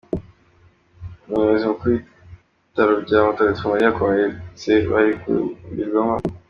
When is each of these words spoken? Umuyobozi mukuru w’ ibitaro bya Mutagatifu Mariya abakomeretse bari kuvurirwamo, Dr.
Umuyobozi 1.27 1.63
mukuru 1.69 1.89
w’ 1.91 1.95
ibitaro 1.99 2.93
bya 3.05 3.19
Mutagatifu 3.25 3.69
Mariya 3.71 3.87
abakomeretse 3.89 4.71
bari 4.91 5.11
kuvurirwamo, 5.21 6.13
Dr. 6.17 6.31